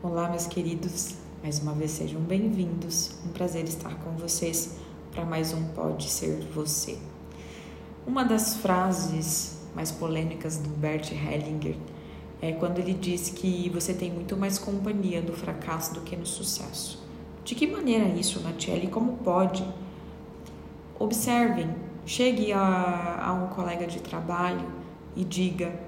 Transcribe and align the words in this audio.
Olá, 0.00 0.28
meus 0.28 0.46
queridos, 0.46 1.16
mais 1.42 1.58
uma 1.58 1.72
vez 1.72 1.90
sejam 1.90 2.20
bem-vindos. 2.20 3.16
Um 3.26 3.30
prazer 3.30 3.64
estar 3.64 3.96
com 3.96 4.12
vocês 4.12 4.76
para 5.10 5.24
mais 5.24 5.52
um 5.52 5.64
Pode 5.70 6.08
Ser 6.08 6.38
Você. 6.54 6.96
Uma 8.06 8.22
das 8.22 8.58
frases 8.58 9.58
mais 9.74 9.90
polêmicas 9.90 10.56
do 10.56 10.68
Bert 10.68 11.10
Hellinger 11.10 11.74
é 12.40 12.52
quando 12.52 12.78
ele 12.78 12.94
diz 12.94 13.30
que 13.30 13.68
você 13.70 13.92
tem 13.92 14.12
muito 14.12 14.36
mais 14.36 14.56
companhia 14.56 15.20
no 15.20 15.32
fracasso 15.32 15.92
do 15.94 16.02
que 16.02 16.14
no 16.14 16.24
sucesso. 16.24 17.04
De 17.44 17.56
que 17.56 17.66
maneira 17.66 18.06
isso, 18.06 18.38
Natiele? 18.38 18.86
Como 18.86 19.16
pode? 19.16 19.66
Observem, 20.96 21.74
chegue 22.06 22.52
a, 22.52 23.24
a 23.26 23.32
um 23.32 23.48
colega 23.48 23.84
de 23.84 23.98
trabalho 23.98 24.64
e 25.16 25.24
diga: 25.24 25.87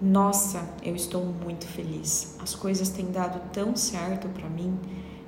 Nossa, 0.00 0.68
eu 0.82 0.94
estou 0.94 1.24
muito 1.24 1.66
feliz. 1.66 2.36
As 2.38 2.54
coisas 2.54 2.90
têm 2.90 3.10
dado 3.10 3.40
tão 3.50 3.74
certo 3.74 4.28
para 4.28 4.46
mim. 4.46 4.78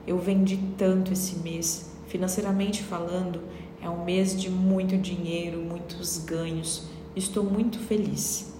Eu 0.07 0.19
vendi 0.19 0.59
tanto 0.77 1.11
esse 1.11 1.37
mês. 1.37 1.91
Financeiramente 2.07 2.83
falando, 2.83 3.41
é 3.81 3.89
um 3.89 4.05
mês 4.05 4.39
de 4.39 4.51
muito 4.51 4.99
dinheiro, 4.99 5.59
muitos 5.63 6.19
ganhos. 6.19 6.87
Estou 7.17 7.45
muito 7.45 7.79
feliz. 7.79 8.53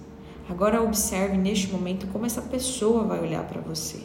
Agora 0.49 0.81
observe 0.81 1.37
neste 1.37 1.67
momento 1.67 2.07
como 2.07 2.25
essa 2.25 2.41
pessoa 2.41 3.03
vai 3.03 3.19
olhar 3.19 3.43
para 3.43 3.61
você. 3.61 4.01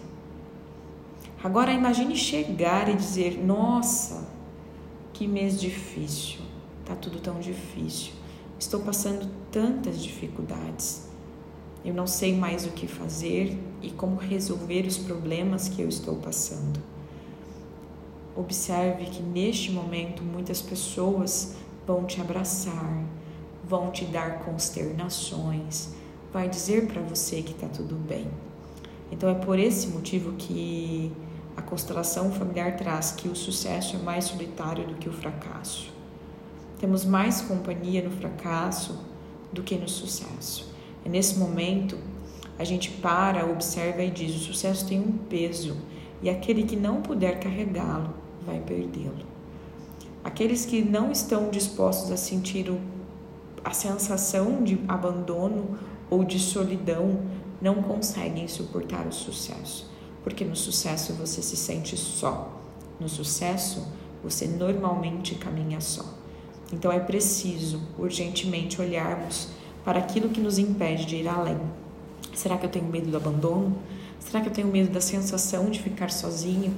Agora 1.42 1.72
imagine 1.72 2.16
chegar 2.16 2.86
e 2.90 2.96
dizer: 2.96 3.42
Nossa, 3.42 4.28
que 5.14 5.26
mês 5.26 5.58
difícil. 5.58 6.40
Tá 6.84 6.94
tudo 6.94 7.18
tão 7.18 7.40
difícil. 7.40 8.12
Estou 8.58 8.80
passando 8.80 9.26
tantas 9.50 10.02
dificuldades. 10.02 11.13
Eu 11.84 11.92
não 11.92 12.06
sei 12.06 12.34
mais 12.34 12.64
o 12.64 12.70
que 12.70 12.86
fazer 12.86 13.58
e 13.82 13.90
como 13.90 14.16
resolver 14.16 14.86
os 14.86 14.96
problemas 14.96 15.68
que 15.68 15.82
eu 15.82 15.88
estou 15.88 16.16
passando. 16.16 16.80
Observe 18.34 19.04
que 19.04 19.22
neste 19.22 19.70
momento 19.70 20.22
muitas 20.22 20.62
pessoas 20.62 21.54
vão 21.86 22.04
te 22.04 22.20
abraçar, 22.20 23.04
vão 23.62 23.90
te 23.90 24.06
dar 24.06 24.40
consternações, 24.40 25.90
vai 26.32 26.48
dizer 26.48 26.86
para 26.86 27.02
você 27.02 27.42
que 27.42 27.52
está 27.52 27.68
tudo 27.68 27.94
bem. 27.94 28.26
Então 29.12 29.28
é 29.28 29.34
por 29.34 29.58
esse 29.58 29.88
motivo 29.88 30.32
que 30.32 31.12
a 31.56 31.62
constelação 31.62 32.32
familiar 32.32 32.76
traz 32.76 33.12
que 33.12 33.28
o 33.28 33.36
sucesso 33.36 33.96
é 33.96 33.98
mais 33.98 34.24
solitário 34.24 34.86
do 34.86 34.94
que 34.94 35.08
o 35.08 35.12
fracasso. 35.12 35.92
Temos 36.80 37.04
mais 37.04 37.42
companhia 37.42 38.02
no 38.02 38.10
fracasso 38.10 38.98
do 39.52 39.62
que 39.62 39.76
no 39.76 39.88
sucesso. 39.88 40.73
É 41.04 41.08
nesse 41.08 41.38
momento 41.38 41.98
a 42.58 42.64
gente 42.64 42.90
para, 42.90 43.46
observa 43.46 44.02
e 44.02 44.10
diz: 44.10 44.34
o 44.34 44.38
sucesso 44.38 44.86
tem 44.86 45.00
um 45.00 45.12
peso 45.12 45.76
e 46.22 46.30
aquele 46.30 46.62
que 46.62 46.76
não 46.76 47.02
puder 47.02 47.40
carregá-lo 47.40 48.14
vai 48.46 48.60
perdê-lo. 48.60 49.26
Aqueles 50.22 50.64
que 50.64 50.82
não 50.82 51.12
estão 51.12 51.50
dispostos 51.50 52.10
a 52.10 52.16
sentir 52.16 52.70
o, 52.70 52.80
a 53.62 53.72
sensação 53.72 54.62
de 54.62 54.80
abandono 54.88 55.78
ou 56.08 56.24
de 56.24 56.38
solidão 56.38 57.20
não 57.60 57.82
conseguem 57.82 58.48
suportar 58.48 59.06
o 59.06 59.12
sucesso 59.12 59.94
porque 60.24 60.42
no 60.42 60.56
sucesso 60.56 61.12
você 61.12 61.42
se 61.42 61.54
sente 61.54 61.96
só. 61.98 62.50
No 62.98 63.08
sucesso, 63.08 63.86
você 64.22 64.46
normalmente 64.46 65.34
caminha 65.34 65.82
só. 65.82 66.02
Então 66.72 66.90
é 66.90 66.98
preciso 66.98 67.80
urgentemente 67.98 68.80
olharmos 68.80 69.50
para 69.84 69.98
aquilo 69.98 70.28
que 70.28 70.40
nos 70.40 70.58
impede 70.58 71.04
de 71.04 71.16
ir 71.16 71.28
além. 71.28 71.58
Será 72.32 72.56
que 72.56 72.66
eu 72.66 72.70
tenho 72.70 72.86
medo 72.86 73.10
do 73.10 73.16
abandono? 73.16 73.76
Será 74.18 74.40
que 74.40 74.48
eu 74.48 74.52
tenho 74.52 74.68
medo 74.68 74.90
da 74.90 75.00
sensação 75.00 75.70
de 75.70 75.80
ficar 75.80 76.10
sozinho? 76.10 76.74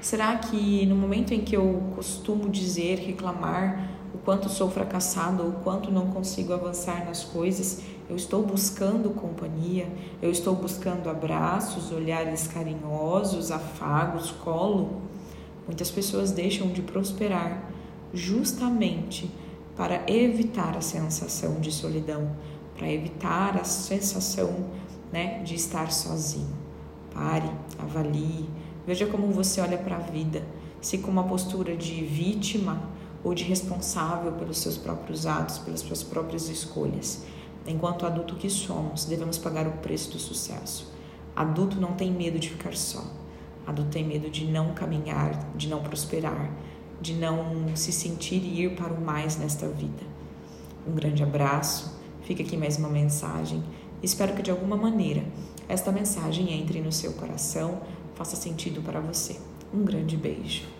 Será 0.00 0.36
que 0.36 0.84
no 0.86 0.94
momento 0.94 1.32
em 1.32 1.40
que 1.40 1.56
eu 1.56 1.82
costumo 1.94 2.48
dizer, 2.48 2.98
reclamar 2.98 3.90
o 4.14 4.18
quanto 4.18 4.48
sou 4.48 4.70
fracassado 4.70 5.42
ou 5.42 5.48
o 5.50 5.52
quanto 5.52 5.90
não 5.90 6.08
consigo 6.08 6.52
avançar 6.52 7.04
nas 7.04 7.24
coisas, 7.24 7.82
eu 8.08 8.16
estou 8.16 8.42
buscando 8.42 9.10
companhia, 9.10 9.86
eu 10.22 10.30
estou 10.30 10.54
buscando 10.54 11.10
abraços, 11.10 11.92
olhares 11.92 12.46
carinhosos, 12.46 13.50
afagos, 13.50 14.30
colo. 14.30 15.02
Muitas 15.66 15.90
pessoas 15.90 16.30
deixam 16.30 16.68
de 16.68 16.80
prosperar 16.80 17.70
justamente 18.14 19.30
para 19.78 20.02
evitar 20.10 20.76
a 20.76 20.80
sensação 20.80 21.60
de 21.60 21.70
solidão, 21.70 22.32
para 22.76 22.90
evitar 22.90 23.56
a 23.56 23.62
sensação 23.62 24.66
né, 25.12 25.40
de 25.44 25.54
estar 25.54 25.92
sozinho. 25.92 26.52
Pare, 27.14 27.48
avalie, 27.78 28.50
veja 28.84 29.06
como 29.06 29.28
você 29.28 29.60
olha 29.60 29.78
para 29.78 29.94
a 29.94 30.00
vida, 30.00 30.44
se 30.80 30.98
com 30.98 31.12
uma 31.12 31.22
postura 31.22 31.76
de 31.76 32.04
vítima 32.04 32.82
ou 33.22 33.32
de 33.34 33.44
responsável 33.44 34.32
pelos 34.32 34.58
seus 34.58 34.76
próprios 34.76 35.26
atos, 35.26 35.58
pelas 35.58 35.80
suas 35.80 36.02
próprias 36.02 36.48
escolhas. 36.48 37.24
Enquanto 37.64 38.04
adulto 38.04 38.34
que 38.34 38.50
somos, 38.50 39.04
devemos 39.04 39.38
pagar 39.38 39.68
o 39.68 39.78
preço 39.78 40.10
do 40.10 40.18
sucesso. 40.18 40.92
Adulto 41.36 41.80
não 41.80 41.92
tem 41.92 42.10
medo 42.10 42.40
de 42.40 42.50
ficar 42.50 42.74
só. 42.74 43.04
Adulto 43.64 43.92
tem 43.92 44.04
medo 44.04 44.28
de 44.28 44.44
não 44.44 44.74
caminhar, 44.74 45.52
de 45.54 45.68
não 45.68 45.82
prosperar, 45.84 46.50
de 47.00 47.14
não 47.14 47.76
se 47.76 47.92
sentir 47.92 48.42
e 48.42 48.62
ir 48.62 48.76
para 48.76 48.92
o 48.92 49.00
mais 49.00 49.36
nesta 49.36 49.68
vida. 49.68 50.02
Um 50.86 50.94
grande 50.94 51.22
abraço. 51.22 51.98
Fica 52.22 52.42
aqui 52.42 52.56
mais 52.56 52.78
uma 52.78 52.88
mensagem. 52.88 53.62
Espero 54.02 54.34
que 54.34 54.42
de 54.42 54.50
alguma 54.50 54.76
maneira 54.76 55.24
esta 55.68 55.92
mensagem 55.92 56.52
entre 56.52 56.80
no 56.80 56.90
seu 56.90 57.12
coração, 57.12 57.80
faça 58.14 58.36
sentido 58.36 58.80
para 58.80 59.00
você. 59.00 59.36
Um 59.72 59.84
grande 59.84 60.16
beijo. 60.16 60.77